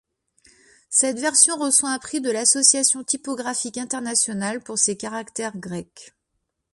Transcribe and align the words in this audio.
Cette 0.89 1.19
version 1.19 1.57
reçoit 1.57 1.91
un 1.91 1.99
prix 1.99 2.21
de 2.21 2.31
l’Association 2.31 3.03
typographique 3.03 3.77
internationale 3.77 4.59
pour 4.59 4.79
ses 4.79 4.97
caractères 4.97 5.55
grecs. 5.55 6.15